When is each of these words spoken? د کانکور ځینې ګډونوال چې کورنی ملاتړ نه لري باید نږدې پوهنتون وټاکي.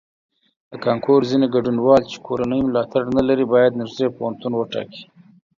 د 0.71 0.73
کانکور 0.85 1.21
ځینې 1.29 1.47
ګډونوال 1.55 2.03
چې 2.11 2.17
کورنی 2.27 2.59
ملاتړ 2.67 3.03
نه 3.17 3.23
لري 3.29 3.45
باید 3.53 3.77
نږدې 3.81 4.07
پوهنتون 4.17 4.53
وټاکي. 4.55 5.03